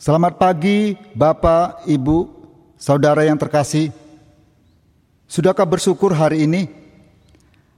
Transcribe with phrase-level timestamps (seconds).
[0.00, 2.24] Selamat pagi, Bapak, Ibu,
[2.80, 3.92] saudara yang terkasih.
[5.28, 6.72] Sudahkah bersyukur hari ini?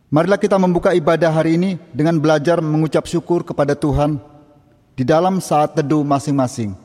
[0.07, 4.23] Marilah kita membuka ibadah hari ini dengan belajar mengucap syukur kepada Tuhan
[4.95, 6.79] di dalam saat teduh masing-masing.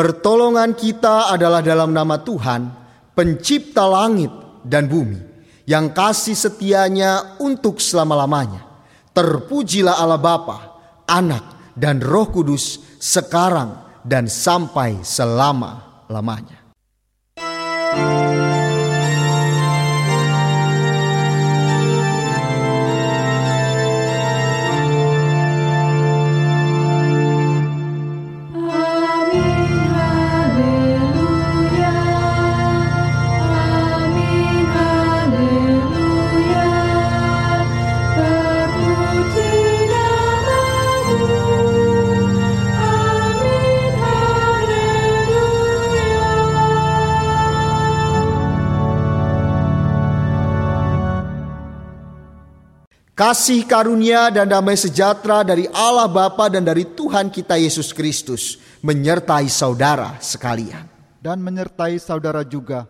[0.00, 2.72] Pertolongan kita adalah dalam nama Tuhan,
[3.12, 4.32] pencipta langit
[4.64, 5.20] dan bumi,
[5.68, 8.64] yang kasih setianya untuk selama-lamanya.
[9.12, 10.58] Terpujilah Allah Bapa,
[11.04, 16.64] Anak, dan Roh Kudus sekarang dan sampai selama-lamanya.
[17.36, 18.19] Amin
[53.20, 59.44] Kasih karunia dan damai sejahtera dari Allah Bapa dan dari Tuhan kita Yesus Kristus menyertai
[59.44, 60.88] saudara sekalian.
[61.20, 62.88] Dan menyertai saudara juga.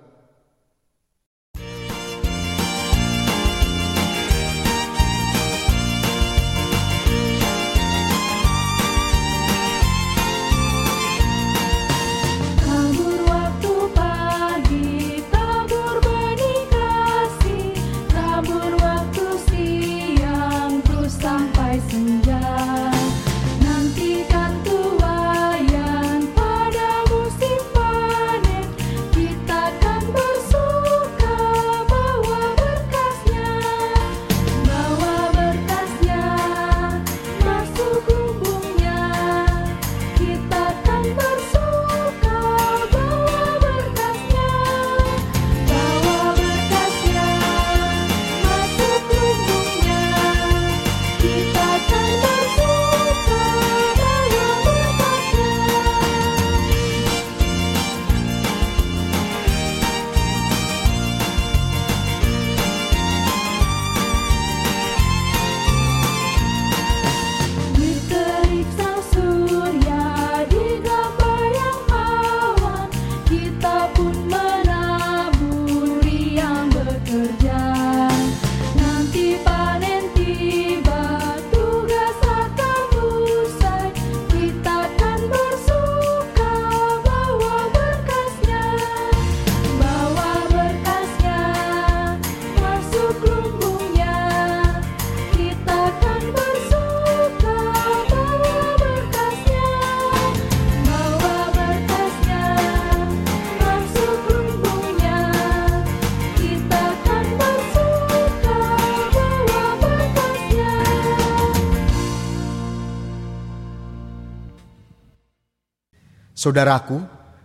[116.40, 116.96] Saudaraku,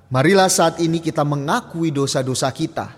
[0.08, 2.96] marilah saat ini kita mengakui dosa-dosa kita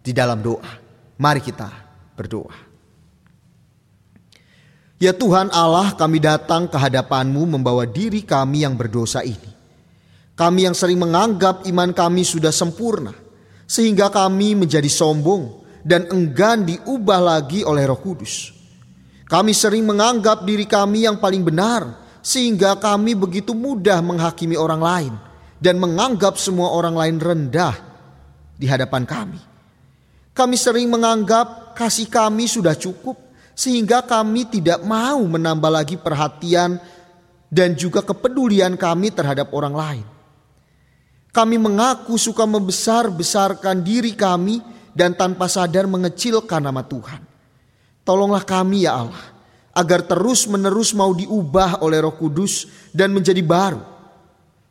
[0.00, 0.80] di dalam doa.
[1.20, 1.68] Mari kita
[2.16, 2.56] berdoa.
[4.96, 9.52] Ya Tuhan Allah, kami datang ke hadapan-Mu membawa diri kami yang berdosa ini.
[10.32, 13.12] Kami yang sering menganggap iman kami sudah sempurna,
[13.68, 18.56] sehingga kami menjadi sombong dan enggan diubah lagi oleh Roh Kudus.
[19.28, 21.84] Kami sering menganggap diri kami yang paling benar,
[22.24, 25.25] sehingga kami begitu mudah menghakimi orang lain
[25.56, 27.74] dan menganggap semua orang lain rendah
[28.56, 29.40] di hadapan kami.
[30.36, 33.16] Kami sering menganggap kasih kami sudah cukup,
[33.56, 36.76] sehingga kami tidak mau menambah lagi perhatian
[37.48, 40.06] dan juga kepedulian kami terhadap orang lain.
[41.32, 44.60] Kami mengaku suka membesar-besarkan diri kami
[44.92, 47.20] dan tanpa sadar mengecilkan nama Tuhan.
[48.04, 49.24] Tolonglah kami ya Allah,
[49.72, 53.95] agar terus-menerus mau diubah oleh Roh Kudus dan menjadi baru.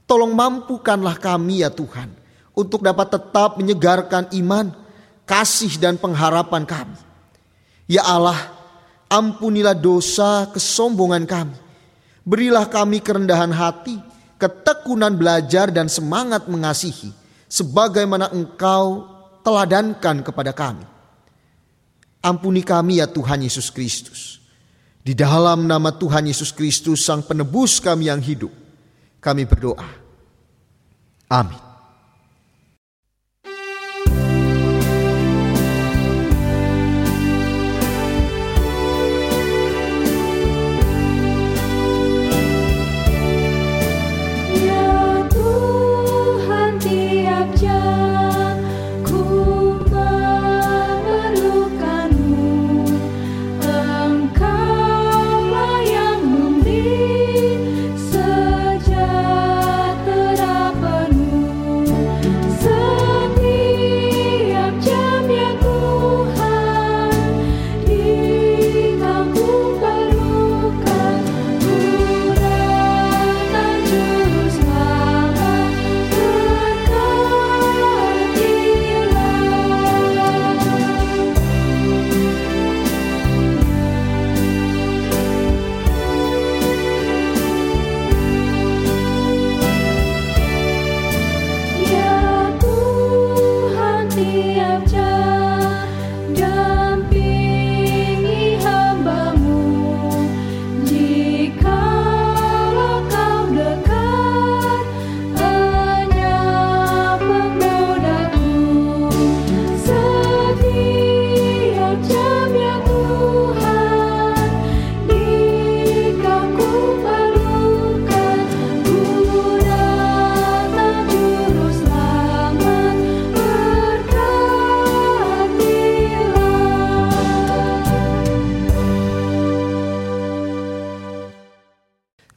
[0.06, 2.14] Tolong mampukanlah kami ya Tuhan,
[2.54, 4.70] untuk dapat tetap menyegarkan iman,
[5.26, 6.98] kasih dan pengharapan kami.
[7.90, 8.56] Ya Allah,
[9.06, 11.58] Ampunilah dosa kesombongan kami.
[12.26, 14.02] Berilah kami kerendahan hati,
[14.42, 17.14] ketekunan belajar dan semangat mengasihi.
[17.46, 19.06] Sebagaimana engkau
[19.46, 20.82] teladankan kepada kami.
[22.26, 24.42] Ampuni kami ya Tuhan Yesus Kristus.
[25.06, 28.50] Di dalam nama Tuhan Yesus Kristus Sang Penebus kami yang hidup.
[29.26, 29.82] Kami berdoa.
[31.34, 31.65] Amin.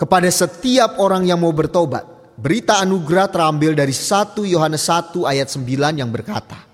[0.09, 5.69] Kepada setiap orang yang mau bertobat, berita anugerah terambil dari 1 Yohanes 1 ayat 9
[6.01, 6.65] yang berkata,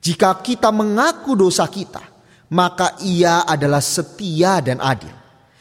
[0.00, 2.00] Jika kita mengaku dosa kita,
[2.48, 5.12] maka ia adalah setia dan adil.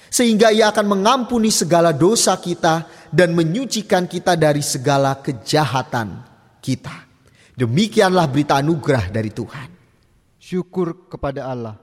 [0.07, 6.15] Sehingga ia akan mengampuni segala dosa kita dan menyucikan kita dari segala kejahatan
[6.63, 6.95] kita.
[7.59, 9.67] Demikianlah berita anugerah dari Tuhan.
[10.39, 11.75] Syukur kepada Allah.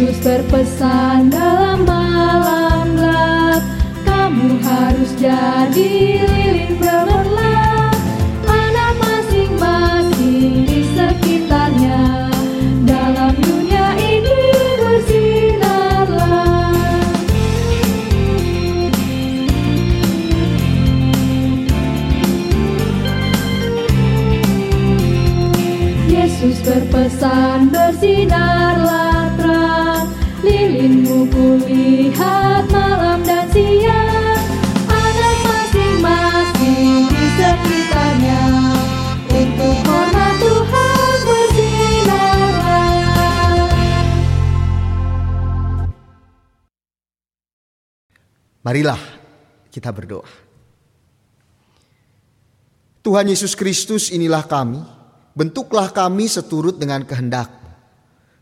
[0.00, 3.60] Yesus berpesan dalam malam gelap
[4.08, 7.92] Kamu harus jadi lilin gemerlap
[8.48, 12.32] Anak masing-masing di sekitarnya
[12.88, 14.40] Dalam dunia ini
[14.80, 16.64] bersinarlah.
[26.08, 28.59] Yesus berpesan bersinarlah
[48.70, 49.02] Marilah
[49.66, 50.30] kita berdoa.
[53.02, 54.78] Tuhan Yesus Kristus inilah kami,
[55.34, 57.50] bentuklah kami seturut dengan kehendak.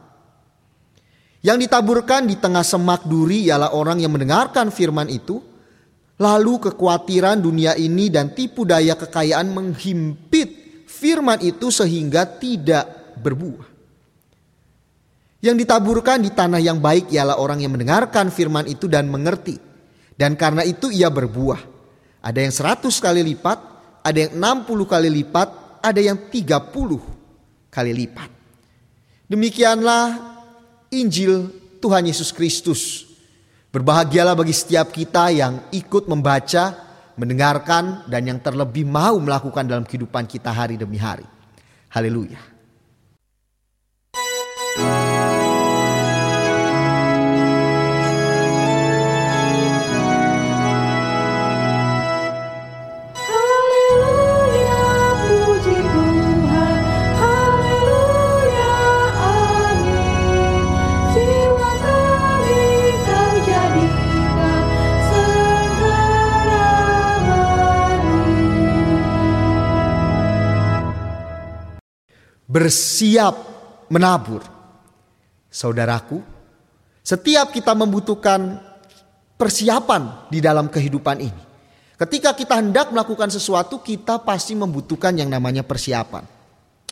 [1.41, 5.41] Yang ditaburkan di tengah semak duri ialah orang yang mendengarkan firman itu,
[6.23, 13.67] lalu kekhawatiran dunia ini dan tipu daya kekayaan menghimpit firman itu sehingga tidak berbuah.
[15.43, 19.59] Yang ditaburkan di tanah yang baik ialah orang yang mendengarkan firman itu dan mengerti.
[20.15, 21.59] Dan karena itu ia berbuah.
[22.23, 23.59] Ada yang seratus kali lipat,
[24.07, 27.03] ada yang enam puluh kali lipat, ada yang tiga puluh
[27.67, 28.31] kali lipat.
[29.27, 30.15] Demikianlah
[30.95, 31.51] Injil
[31.83, 33.11] Tuhan Yesus Kristus.
[33.73, 36.77] Berbahagialah bagi setiap kita yang ikut membaca,
[37.17, 41.25] mendengarkan, dan yang terlebih mau melakukan dalam kehidupan kita hari demi hari.
[41.89, 42.53] Haleluya.
[72.53, 73.35] Bersiap
[73.89, 74.45] menabur.
[75.49, 76.21] Saudaraku,
[77.01, 78.61] setiap kita membutuhkan
[79.41, 81.43] persiapan di dalam kehidupan ini.
[81.97, 86.25] Ketika kita hendak melakukan sesuatu, kita pasti membutuhkan yang namanya persiapan.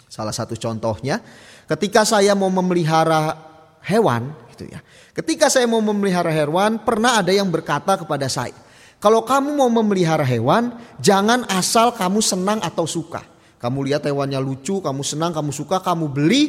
[0.08, 1.20] Salah satu contohnya,
[1.68, 3.36] ketika saya mau memelihara
[3.84, 4.80] hewan, gitu ya.
[5.12, 8.54] Ketika saya mau memelihara hewan, pernah ada yang berkata kepada saya,
[9.00, 13.24] kalau kamu mau memelihara hewan, jangan asal kamu senang atau suka.
[13.60, 16.42] Kamu lihat hewannya lucu, kamu senang, kamu suka, kamu beli,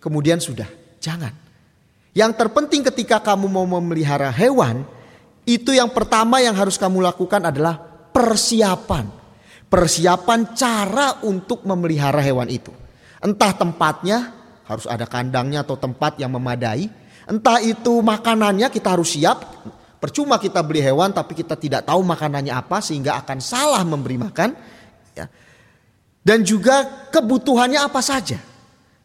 [0.00, 0.66] kemudian sudah.
[0.96, 1.30] Jangan.
[2.16, 4.82] Yang terpenting ketika kamu mau memelihara hewan,
[5.44, 7.76] itu yang pertama yang harus kamu lakukan adalah
[8.10, 9.04] persiapan.
[9.68, 12.72] Persiapan cara untuk memelihara hewan itu.
[13.20, 14.32] Entah tempatnya,
[14.64, 16.88] harus ada kandangnya atau tempat yang memadai.
[17.28, 19.44] Entah itu makanannya kita harus siap.
[20.00, 24.56] Percuma kita beli hewan tapi kita tidak tahu makanannya apa sehingga akan salah memberi makan.
[25.12, 25.26] Ya.
[26.22, 28.38] Dan juga kebutuhannya apa saja.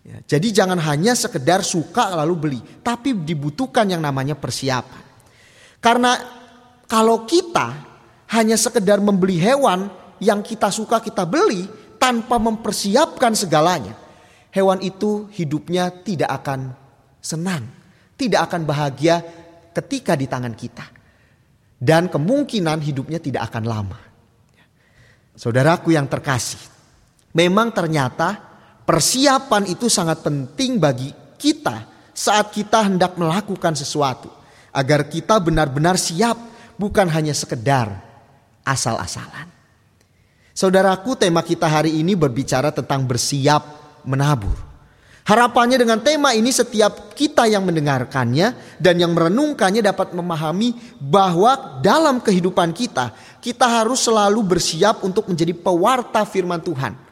[0.04, 5.00] Ya, jadi jangan hanya sekedar suka lalu beli, tapi dibutuhkan yang namanya persiapan.
[5.80, 6.20] Karena
[6.92, 7.72] kalau kita
[8.36, 9.88] hanya sekedar membeli hewan
[10.20, 13.96] yang kita suka kita beli tanpa mempersiapkan segalanya,
[14.52, 16.76] hewan itu hidupnya tidak akan
[17.24, 17.64] senang,
[18.20, 19.24] tidak akan bahagia
[19.72, 20.84] ketika di tangan kita.
[21.80, 24.00] Dan kemungkinan hidupnya tidak akan lama.
[25.36, 26.60] Saudaraku yang terkasih,
[27.34, 28.38] Memang ternyata
[28.86, 31.10] persiapan itu sangat penting bagi
[31.42, 34.30] kita saat kita hendak melakukan sesuatu.
[34.74, 36.38] Agar kita benar-benar siap
[36.78, 37.94] bukan hanya sekedar
[38.66, 39.50] asal-asalan.
[40.54, 43.66] Saudaraku tema kita hari ini berbicara tentang bersiap
[44.06, 44.54] menabur.
[45.24, 52.20] Harapannya dengan tema ini setiap kita yang mendengarkannya dan yang merenungkannya dapat memahami bahwa dalam
[52.20, 57.03] kehidupan kita kita harus selalu bersiap untuk menjadi pewarta firman Tuhan.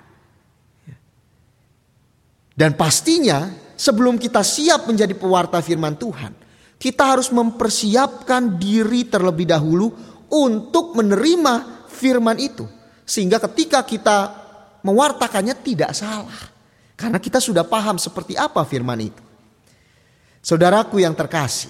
[2.51, 3.47] Dan pastinya
[3.79, 6.35] sebelum kita siap menjadi pewarta firman Tuhan,
[6.81, 9.93] kita harus mempersiapkan diri terlebih dahulu
[10.31, 12.65] untuk menerima firman itu.
[13.05, 14.17] Sehingga ketika kita
[14.81, 16.49] mewartakannya tidak salah.
[16.97, 19.23] Karena kita sudah paham seperti apa firman itu.
[20.41, 21.69] Saudaraku yang terkasih,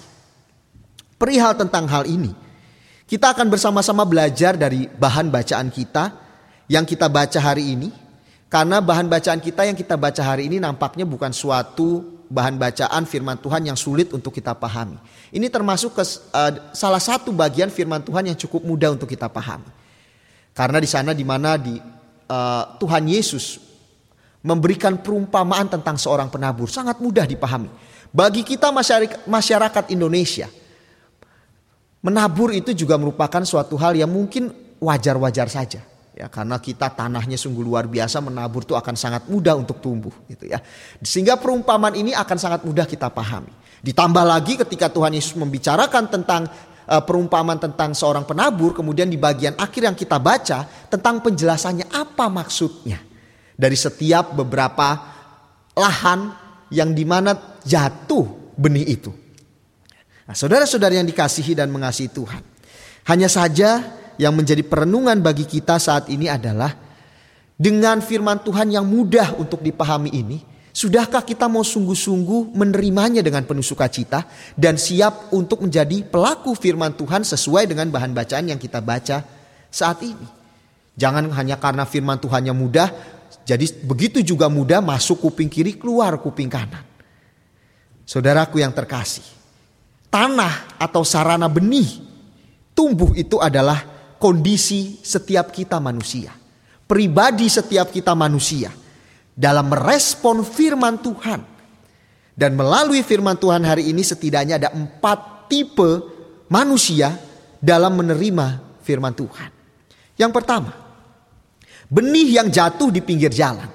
[1.20, 2.32] perihal tentang hal ini,
[3.08, 6.12] kita akan bersama-sama belajar dari bahan bacaan kita
[6.72, 7.92] yang kita baca hari ini
[8.52, 13.40] karena bahan bacaan kita yang kita baca hari ini nampaknya bukan suatu bahan bacaan firman
[13.40, 15.00] Tuhan yang sulit untuk kita pahami.
[15.32, 19.72] Ini termasuk ke, uh, salah satu bagian firman Tuhan yang cukup mudah untuk kita pahami.
[20.52, 23.56] Karena di sana di mana di uh, Tuhan Yesus
[24.44, 27.72] memberikan perumpamaan tentang seorang penabur sangat mudah dipahami.
[28.12, 28.68] Bagi kita
[29.32, 30.52] masyarakat Indonesia,
[32.02, 34.50] Menabur itu juga merupakan suatu hal yang mungkin
[34.82, 35.86] wajar-wajar saja.
[36.12, 40.44] Ya, karena kita tanahnya sungguh luar biasa menabur itu akan sangat mudah untuk tumbuh gitu
[40.44, 40.60] ya.
[41.00, 43.52] Sehingga perumpamaan ini akan sangat mudah kita pahami.
[43.80, 46.52] Ditambah lagi ketika Tuhan Yesus membicarakan tentang
[46.92, 52.28] uh, perumpamaan tentang seorang penabur, kemudian di bagian akhir yang kita baca tentang penjelasannya apa
[52.28, 53.00] maksudnya
[53.56, 55.00] dari setiap beberapa
[55.80, 56.36] lahan
[56.76, 59.12] yang di mana jatuh benih itu.
[60.28, 62.44] Nah, saudara-saudara yang dikasihi dan mengasihi Tuhan.
[63.08, 66.70] Hanya saja yang menjadi perenungan bagi kita saat ini adalah
[67.58, 70.38] dengan firman Tuhan yang mudah untuk dipahami ini,
[70.70, 77.26] sudahkah kita mau sungguh-sungguh menerimanya dengan penuh sukacita dan siap untuk menjadi pelaku firman Tuhan
[77.26, 79.26] sesuai dengan bahan bacaan yang kita baca
[79.74, 80.28] saat ini?
[80.94, 82.94] Jangan hanya karena firman Tuhan yang mudah,
[83.42, 86.86] jadi begitu juga mudah masuk kuping kiri, keluar kuping kanan.
[88.06, 89.26] Saudaraku yang terkasih,
[90.14, 92.02] tanah atau sarana benih
[92.74, 93.91] tumbuh itu adalah
[94.22, 96.30] kondisi setiap kita manusia.
[96.86, 98.70] Pribadi setiap kita manusia
[99.34, 101.42] dalam merespon firman Tuhan.
[102.38, 105.90] Dan melalui firman Tuhan hari ini setidaknya ada empat tipe
[106.48, 107.18] manusia
[107.58, 109.50] dalam menerima firman Tuhan.
[110.16, 110.72] Yang pertama,
[111.90, 113.68] benih yang jatuh di pinggir jalan.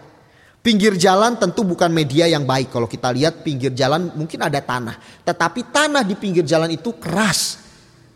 [0.63, 2.75] Pinggir jalan tentu bukan media yang baik.
[2.75, 4.99] Kalau kita lihat pinggir jalan mungkin ada tanah.
[5.23, 7.63] Tetapi tanah di pinggir jalan itu keras.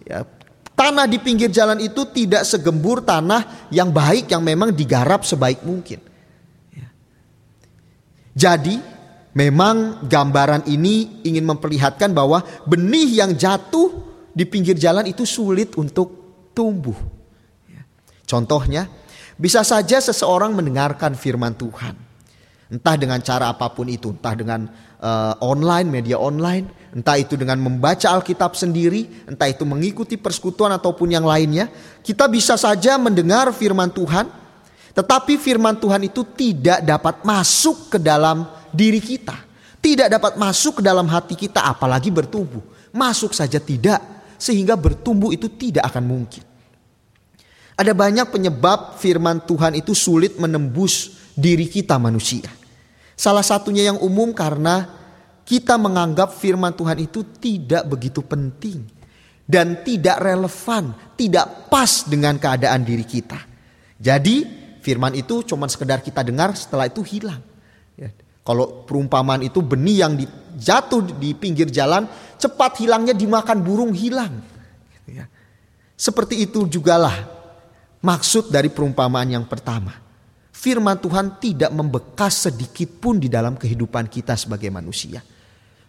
[0.03, 0.27] Ya,
[0.81, 6.01] tanah di pinggir jalan itu tidak segembur tanah yang baik yang memang digarap sebaik mungkin.
[6.73, 6.89] Ya.
[8.33, 8.81] Jadi
[9.37, 13.93] memang gambaran ini ingin memperlihatkan bahwa benih yang jatuh
[14.33, 16.17] di pinggir jalan itu sulit untuk
[16.57, 16.97] tumbuh.
[17.69, 17.85] Ya.
[18.25, 18.89] Contohnya
[19.37, 22.10] bisa saja seseorang mendengarkan firman Tuhan
[22.71, 24.71] Entah dengan cara apa pun itu, entah dengan
[25.03, 31.11] uh, online, media online, entah itu dengan membaca Alkitab sendiri, entah itu mengikuti persekutuan ataupun
[31.11, 31.67] yang lainnya,
[32.07, 34.31] kita bisa saja mendengar firman Tuhan,
[34.95, 39.35] tetapi firman Tuhan itu tidak dapat masuk ke dalam diri kita,
[39.83, 42.63] tidak dapat masuk ke dalam hati kita, apalagi bertumbuh.
[42.95, 43.99] Masuk saja tidak,
[44.39, 46.47] sehingga bertumbuh itu tidak akan mungkin.
[47.75, 52.60] Ada banyak penyebab firman Tuhan itu sulit menembus diri kita manusia.
[53.21, 54.89] Salah satunya yang umum karena
[55.45, 58.81] kita menganggap firman Tuhan itu tidak begitu penting
[59.45, 63.37] dan tidak relevan, tidak pas dengan keadaan diri kita.
[64.01, 64.49] Jadi
[64.81, 67.45] firman itu cuma sekedar kita dengar setelah itu hilang.
[67.93, 68.09] Ya.
[68.41, 70.17] Kalau perumpamaan itu benih yang
[70.57, 72.09] jatuh di pinggir jalan
[72.41, 74.41] cepat hilangnya dimakan burung hilang.
[75.05, 75.29] Ya.
[75.93, 77.29] Seperti itu jugalah
[78.01, 80.09] maksud dari perumpamaan yang pertama
[80.61, 85.25] firman Tuhan tidak membekas sedikit pun di dalam kehidupan kita sebagai manusia.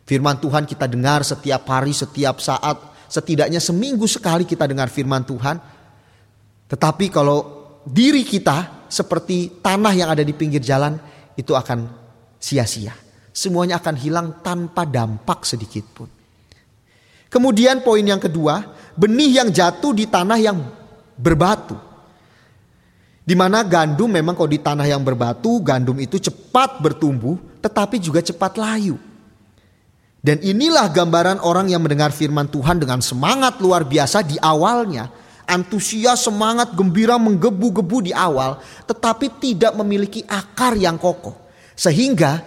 [0.08, 2.80] Firman Tuhan kita dengar setiap hari, setiap saat,
[3.12, 5.60] setidaknya seminggu sekali kita dengar firman Tuhan.
[6.72, 7.40] Tetapi kalau
[7.84, 10.96] diri kita seperti tanah yang ada di pinggir jalan,
[11.36, 11.92] itu akan
[12.40, 12.96] sia-sia.
[13.36, 16.08] Semuanya akan hilang tanpa dampak sedikit pun.
[17.28, 20.60] Kemudian poin yang kedua, benih yang jatuh di tanah yang
[21.16, 21.91] berbatu.
[23.22, 28.20] Di mana gandum memang kalau di tanah yang berbatu, gandum itu cepat bertumbuh tetapi juga
[28.26, 28.98] cepat layu.
[30.22, 35.10] Dan inilah gambaran orang yang mendengar firman Tuhan dengan semangat luar biasa di awalnya.
[35.50, 38.62] Antusias, semangat, gembira menggebu-gebu di awal.
[38.86, 41.34] Tetapi tidak memiliki akar yang kokoh.
[41.74, 42.38] Sehingga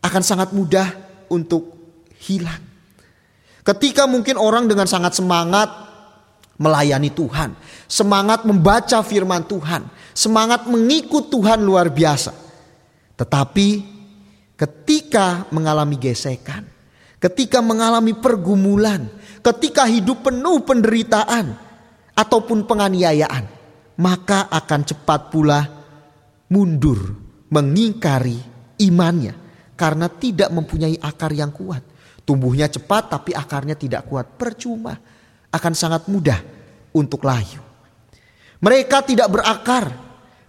[0.00, 0.88] akan sangat mudah
[1.28, 1.76] untuk
[2.24, 2.64] hilang.
[3.60, 5.68] Ketika mungkin orang dengan sangat semangat
[6.56, 12.34] melayani Tuhan semangat membaca firman Tuhan, semangat mengikut Tuhan luar biasa.
[13.16, 13.68] Tetapi
[14.56, 16.64] ketika mengalami gesekan,
[17.20, 19.08] ketika mengalami pergumulan,
[19.40, 21.56] ketika hidup penuh penderitaan
[22.12, 23.44] ataupun penganiayaan,
[24.00, 25.60] maka akan cepat pula
[26.52, 27.16] mundur,
[27.48, 28.36] mengingkari
[28.80, 29.34] imannya
[29.76, 31.84] karena tidak mempunyai akar yang kuat.
[32.26, 34.98] Tumbuhnya cepat tapi akarnya tidak kuat, percuma.
[35.56, 36.36] Akan sangat mudah
[36.92, 37.64] untuk layu.
[38.60, 39.88] Mereka tidak berakar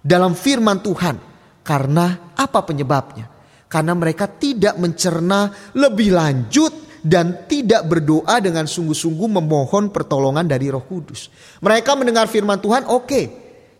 [0.04, 1.15] dalam firman Tuhan.
[1.63, 3.28] Karena apa penyebabnya?
[3.67, 10.84] Karena mereka tidak mencerna lebih lanjut dan tidak berdoa dengan sungguh-sungguh memohon pertolongan dari Roh
[10.84, 11.28] Kudus.
[11.60, 13.04] Mereka mendengar firman Tuhan, oke.
[13.04, 13.26] Okay.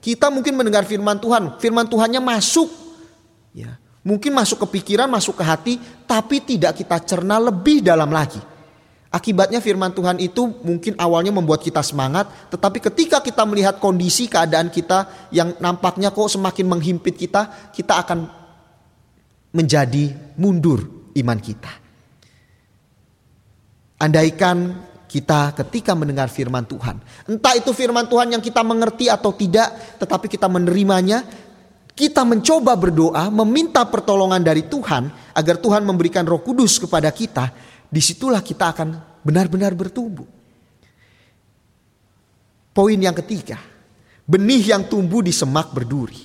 [0.04, 2.70] Kita mungkin mendengar firman Tuhan, firman Tuhannya masuk.
[3.56, 5.74] Ya, mungkin masuk ke pikiran, masuk ke hati,
[6.08, 8.40] tapi tidak kita cerna lebih dalam lagi.
[9.18, 14.70] Akibatnya firman Tuhan itu mungkin awalnya membuat kita semangat, tetapi ketika kita melihat kondisi keadaan
[14.70, 18.30] kita yang nampaknya kok semakin menghimpit kita, kita akan
[19.58, 21.72] menjadi mundur iman kita.
[23.98, 27.02] Andaikan kita ketika mendengar firman Tuhan.
[27.26, 31.26] Entah itu firman Tuhan yang kita mengerti atau tidak, tetapi kita menerimanya,
[31.98, 37.50] kita mencoba berdoa, meminta pertolongan dari Tuhan agar Tuhan memberikan Roh Kudus kepada kita,
[37.90, 40.24] di situlah kita akan benar-benar bertumbuh.
[42.72, 43.60] Poin yang ketiga,
[44.24, 46.24] benih yang tumbuh di semak berduri.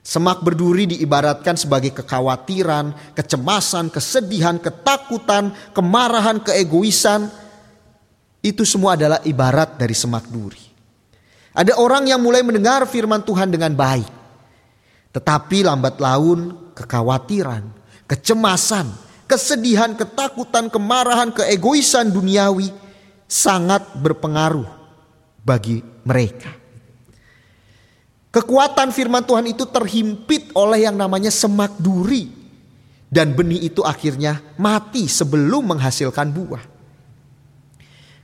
[0.00, 7.28] Semak berduri diibaratkan sebagai kekhawatiran, kecemasan, kesedihan, ketakutan, kemarahan, keegoisan,
[8.40, 10.72] itu semua adalah ibarat dari semak duri.
[11.52, 14.08] Ada orang yang mulai mendengar firman Tuhan dengan baik.
[15.12, 17.68] Tetapi lambat laun kekhawatiran,
[18.08, 18.88] kecemasan,
[19.30, 22.74] kesedihan, ketakutan, kemarahan, keegoisan duniawi
[23.30, 24.66] sangat berpengaruh
[25.46, 26.50] bagi mereka.
[28.34, 32.42] Kekuatan firman Tuhan itu terhimpit oleh yang namanya semak duri.
[33.10, 36.62] Dan benih itu akhirnya mati sebelum menghasilkan buah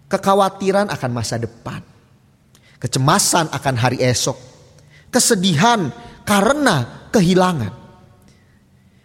[0.06, 1.82] kekhawatiran akan masa depan,
[2.78, 4.38] kecemasan akan hari esok,
[5.10, 5.90] kesedihan
[6.22, 7.74] karena kehilangan,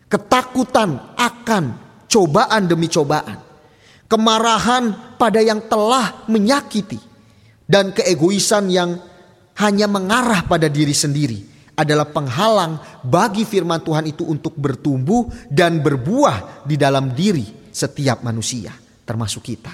[0.10, 1.78] ketakutan akan
[2.12, 3.40] cobaan demi cobaan,
[4.12, 7.00] kemarahan pada yang telah menyakiti,
[7.64, 9.00] dan keegoisan yang
[9.64, 11.40] hanya mengarah pada diri sendiri
[11.80, 18.76] adalah penghalang bagi firman Tuhan itu untuk bertumbuh dan berbuah di dalam diri setiap manusia,
[19.08, 19.72] termasuk kita.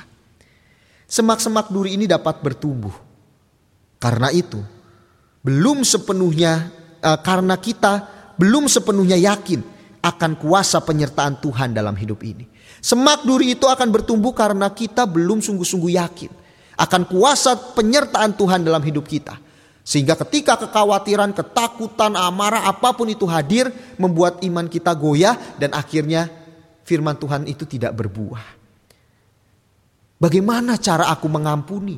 [1.09, 2.93] Semak-semak duri ini dapat bertumbuh.
[3.97, 4.61] Karena itu,
[5.41, 6.69] belum sepenuhnya
[7.01, 8.05] uh, karena kita
[8.37, 12.45] belum sepenuhnya yakin akan kuasa penyertaan Tuhan dalam hidup ini.
[12.81, 16.31] Semak duri itu akan bertumbuh karena kita belum sungguh-sungguh yakin
[16.77, 19.41] akan kuasa penyertaan Tuhan dalam hidup kita.
[19.81, 26.27] Sehingga ketika kekhawatiran, ketakutan, amarah apa pun itu hadir membuat iman kita goyah dan akhirnya
[26.83, 28.45] firman Tuhan itu tidak berbuah.
[30.19, 31.95] Bagaimana cara aku mengampuni?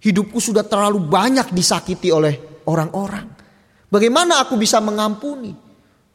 [0.00, 3.28] Hidupku sudah terlalu banyak disakiti oleh orang-orang.
[3.86, 5.69] Bagaimana aku bisa mengampuni?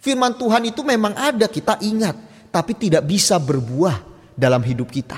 [0.05, 2.13] Firman Tuhan itu memang ada, kita ingat,
[2.53, 4.05] tapi tidak bisa berbuah
[4.37, 5.17] dalam hidup kita.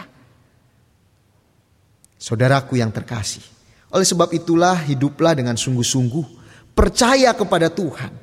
[2.15, 3.43] Saudaraku yang terkasih,
[3.91, 6.23] oleh sebab itulah hiduplah dengan sungguh-sungguh,
[6.71, 8.15] percaya kepada Tuhan.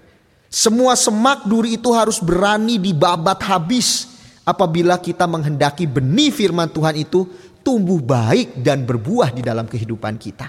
[0.48, 4.16] Semua semak duri itu harus berani dibabat habis
[4.48, 7.28] apabila kita menghendaki benih firman Tuhan itu
[7.60, 10.48] tumbuh baik dan berbuah di dalam kehidupan kita.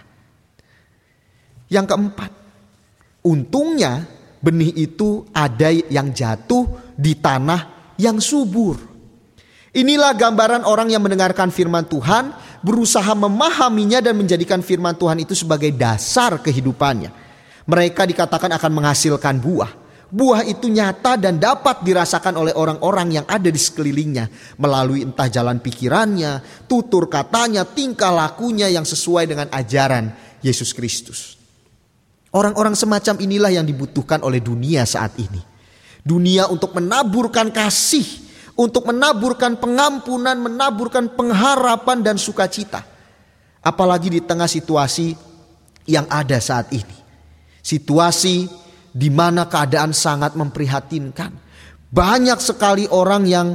[1.68, 2.32] Yang keempat,
[3.28, 4.15] untungnya
[4.46, 8.78] benih itu ada yang jatuh di tanah yang subur.
[9.74, 12.32] Inilah gambaran orang yang mendengarkan firman Tuhan,
[12.62, 17.10] berusaha memahaminya dan menjadikan firman Tuhan itu sebagai dasar kehidupannya.
[17.66, 23.52] Mereka dikatakan akan menghasilkan buah buah itu nyata dan dapat dirasakan oleh orang-orang yang ada
[23.52, 30.72] di sekelilingnya melalui entah jalan pikirannya, tutur katanya, tingkah lakunya yang sesuai dengan ajaran Yesus
[30.72, 31.36] Kristus.
[32.36, 35.40] Orang-orang semacam inilah yang dibutuhkan oleh dunia saat ini.
[36.04, 38.04] Dunia untuk menaburkan kasih,
[38.60, 42.84] untuk menaburkan pengampunan, menaburkan pengharapan dan sukacita.
[43.64, 45.16] Apalagi di tengah situasi
[45.88, 46.98] yang ada saat ini.
[47.64, 48.52] Situasi
[48.92, 51.32] di mana keadaan sangat memprihatinkan.
[51.88, 53.48] Banyak sekali orang yang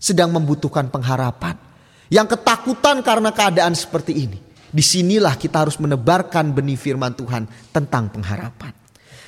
[0.00, 1.60] sedang membutuhkan pengharapan,
[2.08, 4.45] yang ketakutan karena keadaan seperti ini.
[4.76, 8.76] Di sinilah kita harus menebarkan benih firman Tuhan tentang pengharapan.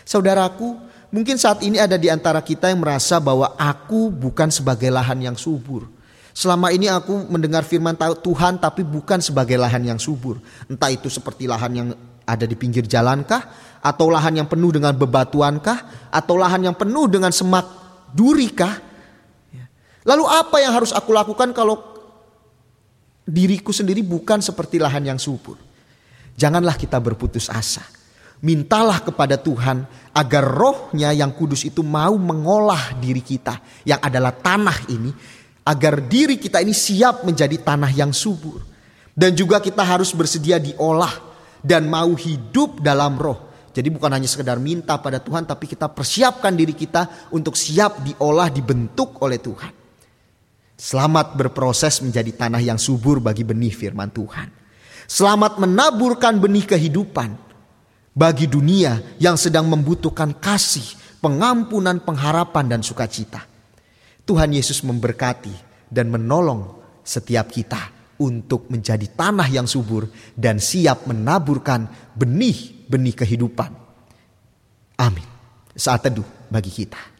[0.05, 0.77] Saudaraku,
[1.09, 5.41] mungkin saat ini ada di antara kita yang merasa bahwa aku bukan sebagai lahan yang
[5.41, 5.89] subur.
[6.37, 10.37] Selama ini aku mendengar firman Tuhan tapi bukan sebagai lahan yang subur.
[10.69, 11.89] Entah itu seperti lahan yang
[12.29, 13.49] ada di pinggir jalankah
[13.81, 17.65] atau lahan yang penuh dengan bebatuankah atau lahan yang penuh dengan semak
[18.13, 18.77] durikah?
[19.49, 19.65] Ya.
[20.05, 21.98] Lalu apa yang harus aku lakukan kalau
[23.29, 25.61] diriku sendiri bukan seperti lahan yang subur?
[26.41, 27.85] Janganlah kita berputus asa.
[28.41, 29.85] Mintalah kepada Tuhan
[30.17, 35.13] agar rohnya yang kudus itu mau mengolah diri kita yang adalah tanah ini.
[35.69, 38.65] Agar diri kita ini siap menjadi tanah yang subur.
[39.13, 41.13] Dan juga kita harus bersedia diolah
[41.61, 46.51] dan mau hidup dalam roh jadi bukan hanya sekedar minta pada Tuhan tapi kita persiapkan
[46.51, 49.78] diri kita untuk siap diolah dibentuk oleh Tuhan.
[50.79, 54.47] Selamat berproses menjadi tanah yang subur bagi benih firman Tuhan.
[55.11, 57.35] Selamat menaburkan benih kehidupan
[58.15, 60.87] bagi dunia yang sedang membutuhkan kasih,
[61.19, 63.43] pengampunan, pengharapan dan sukacita.
[64.23, 65.51] Tuhan Yesus memberkati
[65.91, 70.07] dan menolong setiap kita untuk menjadi tanah yang subur
[70.39, 73.75] dan siap menaburkan benih benih kehidupan.
[74.95, 75.27] Amin.
[75.75, 77.18] Saat teduh bagi kita.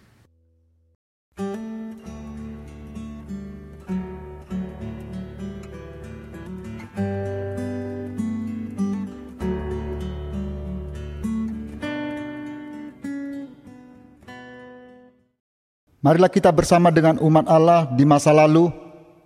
[16.09, 18.73] Marilah kita bersama dengan umat Allah di masa lalu,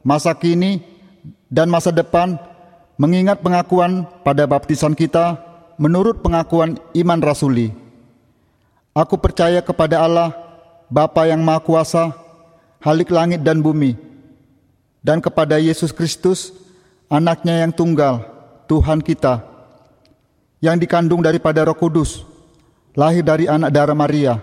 [0.02, 0.82] masa kini,
[1.46, 2.34] dan masa depan
[2.98, 5.38] mengingat pengakuan pada baptisan kita
[5.78, 7.70] menurut pengakuan iman rasuli.
[8.98, 10.34] Aku percaya kepada Allah,
[10.90, 12.18] Bapa yang Maha Kuasa,
[12.82, 13.94] Halik langit dan bumi,
[15.06, 16.50] dan kepada Yesus Kristus,
[17.06, 18.26] anaknya yang tunggal,
[18.66, 19.38] Tuhan kita,
[20.58, 22.26] yang dikandung daripada roh kudus,
[22.98, 24.42] lahir dari anak darah Maria,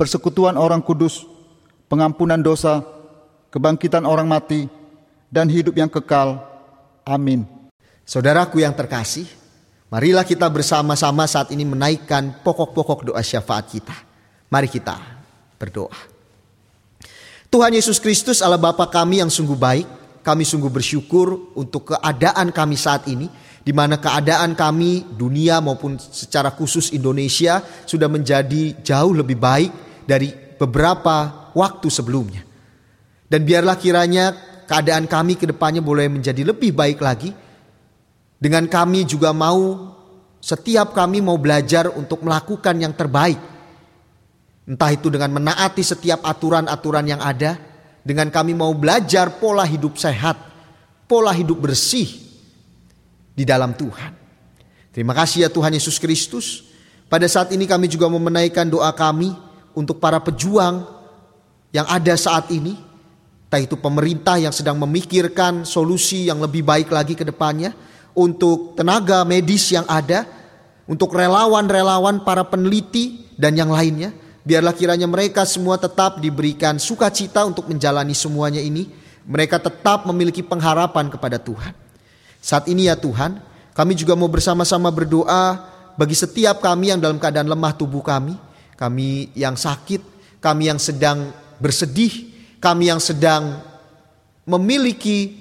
[0.00, 1.28] persekutuan orang kudus,
[1.92, 2.80] pengampunan dosa,
[3.52, 4.64] kebangkitan orang mati,
[5.28, 6.40] dan hidup yang kekal.
[7.04, 7.44] Amin.
[8.08, 9.28] Saudaraku yang terkasih,
[9.92, 13.92] marilah kita bersama-sama saat ini menaikkan pokok-pokok doa syafaat kita.
[14.48, 14.96] Mari kita
[15.60, 15.92] berdoa.
[17.52, 19.86] Tuhan Yesus Kristus Allah Bapa kami yang sungguh baik,
[20.24, 23.28] kami sungguh bersyukur untuk keadaan kami saat ini
[23.60, 30.32] di mana keadaan kami dunia maupun secara khusus Indonesia sudah menjadi jauh lebih baik dari
[30.60, 32.44] beberapa waktu sebelumnya.
[33.30, 34.34] Dan biarlah kiranya
[34.66, 37.30] keadaan kami ke depannya boleh menjadi lebih baik lagi.
[38.40, 39.90] Dengan kami juga mau
[40.40, 43.38] setiap kami mau belajar untuk melakukan yang terbaik.
[44.64, 47.58] Entah itu dengan menaati setiap aturan-aturan yang ada,
[48.00, 50.38] dengan kami mau belajar pola hidup sehat,
[51.04, 52.08] pola hidup bersih
[53.36, 54.16] di dalam Tuhan.
[54.90, 56.66] Terima kasih ya Tuhan Yesus Kristus.
[57.10, 60.86] Pada saat ini kami juga mau menaikkan doa kami untuk para pejuang
[61.70, 62.74] yang ada saat ini,
[63.46, 67.74] entah itu pemerintah yang sedang memikirkan solusi yang lebih baik lagi ke depannya,
[68.14, 70.26] untuk tenaga medis yang ada,
[70.90, 74.10] untuk relawan-relawan para peneliti dan yang lainnya,
[74.42, 78.90] biarlah kiranya mereka semua tetap diberikan sukacita untuk menjalani semuanya ini.
[79.30, 81.76] Mereka tetap memiliki pengharapan kepada Tuhan.
[82.42, 83.38] Saat ini ya Tuhan,
[83.76, 88.34] kami juga mau bersama-sama berdoa bagi setiap kami yang dalam keadaan lemah tubuh kami,
[88.80, 90.00] kami yang sakit,
[90.40, 91.28] kami yang sedang
[91.60, 93.60] bersedih, kami yang sedang
[94.48, 95.36] memiliki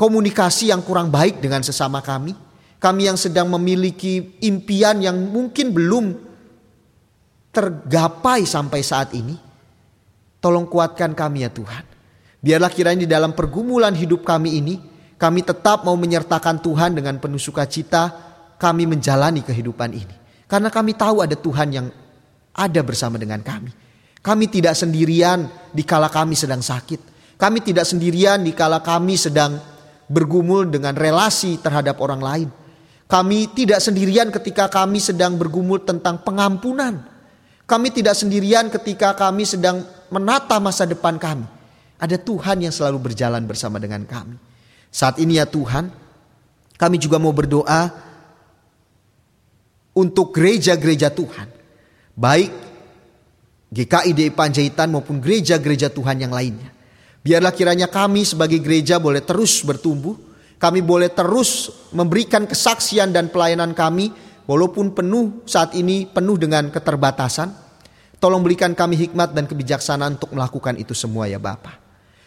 [0.00, 2.32] komunikasi yang kurang baik dengan sesama kami,
[2.80, 6.16] kami yang sedang memiliki impian yang mungkin belum
[7.52, 9.36] tergapai sampai saat ini.
[10.40, 11.84] Tolong kuatkan kami ya Tuhan.
[12.38, 14.78] Biarlah kiranya di dalam pergumulan hidup kami ini,
[15.18, 18.14] kami tetap mau menyertakan Tuhan dengan penuh sukacita,
[18.56, 20.27] kami menjalani kehidupan ini.
[20.48, 21.86] Karena kami tahu ada Tuhan yang
[22.56, 23.70] ada bersama dengan kami.
[24.24, 27.16] Kami tidak sendirian di kala kami sedang sakit.
[27.38, 29.60] Kami tidak sendirian di kala kami sedang
[30.10, 32.48] bergumul dengan relasi terhadap orang lain.
[33.08, 37.06] Kami tidak sendirian ketika kami sedang bergumul tentang pengampunan.
[37.68, 41.44] Kami tidak sendirian ketika kami sedang menata masa depan kami.
[42.00, 44.36] Ada Tuhan yang selalu berjalan bersama dengan kami.
[44.88, 45.92] Saat ini ya Tuhan,
[46.80, 48.07] kami juga mau berdoa
[49.98, 51.50] untuk gereja-gereja Tuhan.
[52.14, 52.54] Baik
[53.68, 56.70] GKI DI Panjaitan maupun gereja-gereja Tuhan yang lainnya.
[57.20, 60.14] Biarlah kiranya kami sebagai gereja boleh terus bertumbuh.
[60.58, 64.10] Kami boleh terus memberikan kesaksian dan pelayanan kami
[64.48, 67.52] walaupun penuh saat ini penuh dengan keterbatasan.
[68.18, 71.78] Tolong berikan kami hikmat dan kebijaksanaan untuk melakukan itu semua ya Bapa.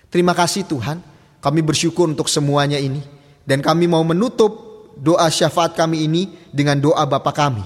[0.08, 1.04] Terima kasih Tuhan.
[1.44, 3.04] Kami bersyukur untuk semuanya ini.
[3.44, 4.71] Dan kami mau menutup
[5.02, 7.66] doa syafaat kami ini dengan doa Bapa kami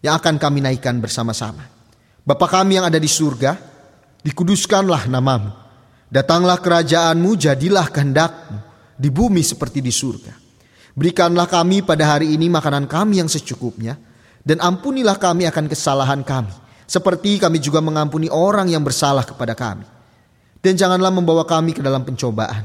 [0.00, 1.68] yang akan kami naikkan bersama-sama.
[2.24, 3.60] Bapa kami yang ada di surga,
[4.24, 5.52] dikuduskanlah namamu.
[6.08, 8.56] Datanglah kerajaanmu, jadilah kehendakmu
[8.96, 10.32] di bumi seperti di surga.
[10.94, 13.98] Berikanlah kami pada hari ini makanan kami yang secukupnya,
[14.44, 16.54] dan ampunilah kami akan kesalahan kami,
[16.86, 19.84] seperti kami juga mengampuni orang yang bersalah kepada kami.
[20.62, 22.62] Dan janganlah membawa kami ke dalam pencobaan,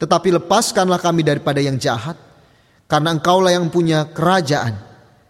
[0.00, 2.16] tetapi lepaskanlah kami daripada yang jahat,
[2.86, 4.78] karena engkaulah yang punya kerajaan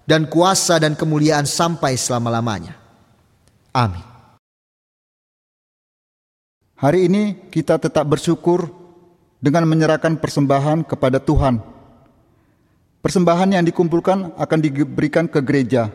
[0.04, 2.76] dan kuasa dan kemuliaan sampai selama-lamanya.
[3.72, 4.04] Amin.
[6.76, 8.68] Hari ini kita tetap bersyukur
[9.40, 11.60] dengan menyerahkan persembahan kepada Tuhan.
[13.00, 15.88] Persembahan yang dikumpulkan akan diberikan ke gereja.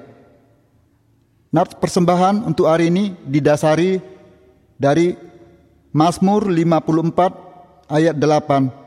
[1.51, 3.99] Nats persembahan untuk hari ini didasari
[4.79, 5.13] dari
[5.91, 8.80] Mazmur 54 ayat 8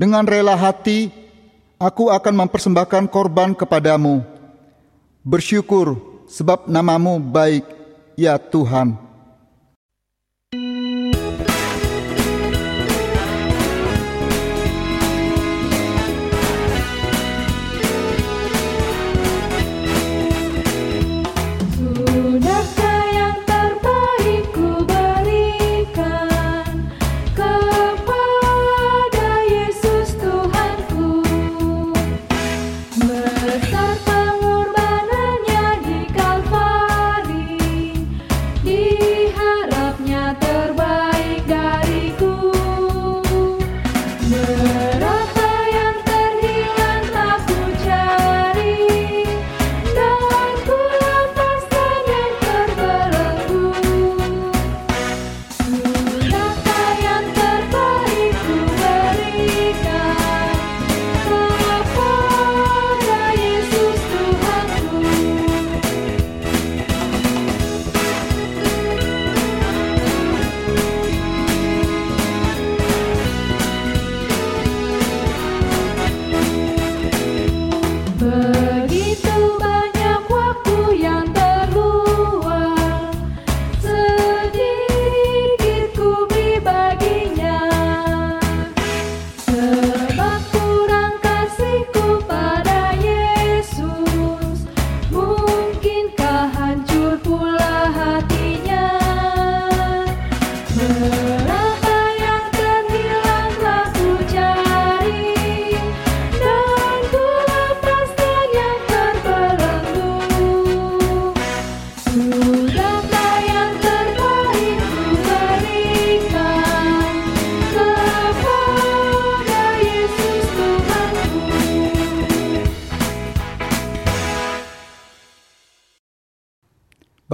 [0.00, 1.12] dengan rela hati,
[1.76, 4.24] aku akan mempersembahkan korban kepadamu.
[5.20, 7.68] Bersyukur sebab namamu baik
[8.16, 8.96] ya Tuhan.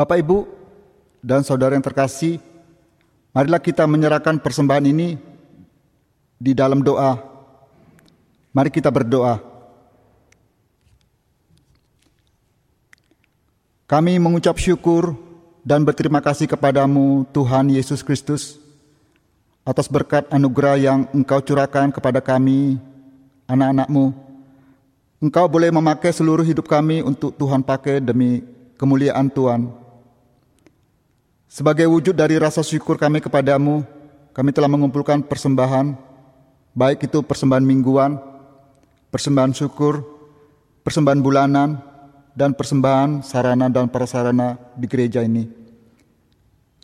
[0.06, 0.46] Bapak, Ibu,
[1.18, 2.38] dan saudara yang terkasih,
[3.34, 5.18] marilah kita menyerahkan persembahan ini
[6.38, 7.18] di dalam doa.
[8.54, 9.42] Mari kita berdoa.
[13.90, 15.18] Kami mengucap syukur
[15.66, 18.62] dan berterima kasih kepadamu Tuhan Yesus Kristus
[19.66, 22.78] atas berkat anugerah yang Engkau curahkan kepada kami,
[23.50, 24.14] anak-anakmu.
[25.18, 28.46] Engkau boleh memakai seluruh hidup kami untuk Tuhan pakai demi
[28.78, 29.85] kemuliaan Tuhan.
[31.56, 33.80] Sebagai wujud dari rasa syukur kami kepadamu,
[34.36, 35.96] kami telah mengumpulkan persembahan,
[36.76, 38.20] baik itu persembahan mingguan,
[39.08, 40.04] persembahan syukur,
[40.84, 41.80] persembahan bulanan,
[42.36, 45.48] dan persembahan sarana dan prasarana di gereja ini.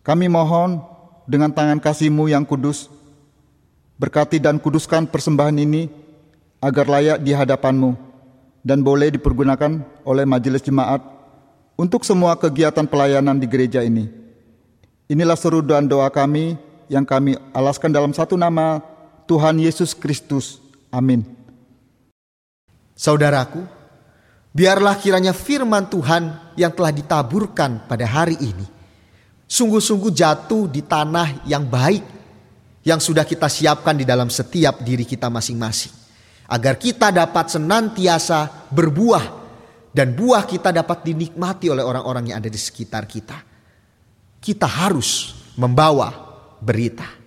[0.00, 0.80] Kami mohon
[1.28, 2.88] dengan tangan kasih-Mu yang kudus,
[4.00, 5.92] berkati dan kuduskan persembahan ini
[6.64, 7.92] agar layak di hadapan-Mu
[8.64, 11.04] dan boleh dipergunakan oleh majelis jemaat
[11.76, 14.21] untuk semua kegiatan pelayanan di gereja ini.
[15.12, 16.56] Inilah seru dan doa kami
[16.88, 18.80] yang kami alaskan dalam satu nama
[19.28, 20.56] Tuhan Yesus Kristus.
[20.88, 21.20] Amin.
[22.96, 23.60] Saudaraku,
[24.56, 28.64] biarlah kiranya firman Tuhan yang telah ditaburkan pada hari ini
[29.44, 32.08] sungguh-sungguh jatuh di tanah yang baik
[32.80, 35.92] yang sudah kita siapkan di dalam setiap diri kita masing-masing.
[36.48, 39.24] Agar kita dapat senantiasa berbuah
[39.92, 43.51] dan buah kita dapat dinikmati oleh orang-orang yang ada di sekitar kita.
[44.42, 46.10] Kita harus membawa
[46.58, 47.21] berita.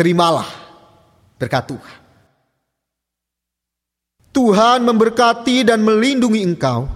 [0.00, 0.48] Terimalah
[1.36, 1.98] berkat Tuhan.
[4.32, 6.88] Tuhan memberkati dan melindungi engkau.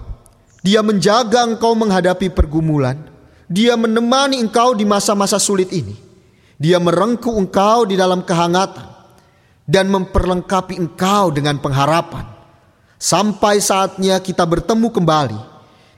[0.65, 2.97] Dia menjaga engkau menghadapi pergumulan.
[3.45, 5.93] Dia menemani engkau di masa-masa sulit ini.
[6.57, 8.89] Dia merengkuh engkau di dalam kehangatan
[9.69, 12.25] dan memperlengkapi engkau dengan pengharapan.
[12.97, 15.41] Sampai saatnya kita bertemu kembali.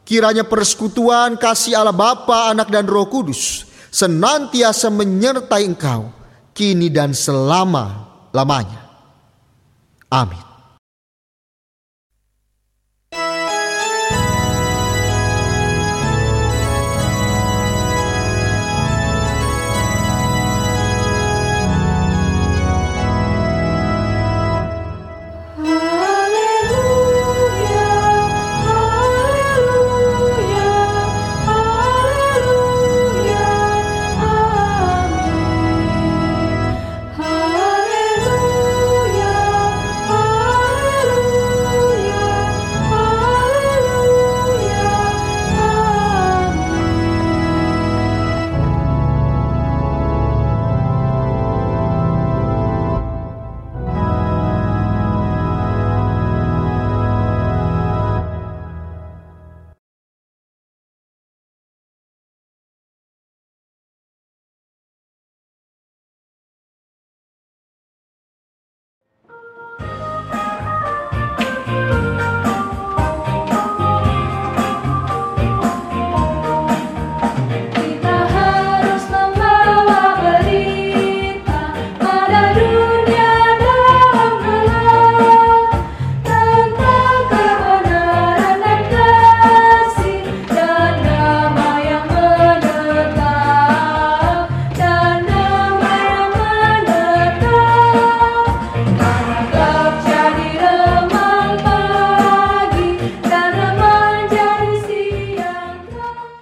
[0.03, 3.63] Kiranya persekutuan kasih Allah Bapa, Anak dan Roh Kudus
[3.95, 6.16] senantiasa menyertai engkau
[6.57, 8.81] kini dan selama-lamanya.
[10.09, 10.46] Amin.